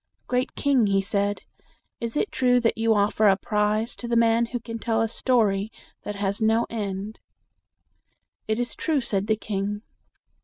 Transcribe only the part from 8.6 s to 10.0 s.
true," said the king.